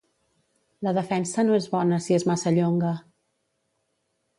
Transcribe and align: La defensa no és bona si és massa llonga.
La 0.87 0.93
defensa 0.99 1.45
no 1.49 1.59
és 1.59 1.69
bona 1.75 2.03
si 2.09 2.19
és 2.21 2.29
massa 2.33 2.59
llonga. 2.59 2.99